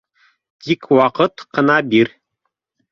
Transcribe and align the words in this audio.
Тик 0.67 0.89
ваҡыт 1.01 1.47
ҡына 1.59 1.79
бир 1.95 2.13